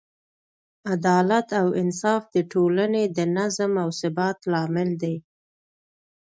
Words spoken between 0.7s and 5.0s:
عدالت او انصاف د ټولنې د نظم او ثبات لامل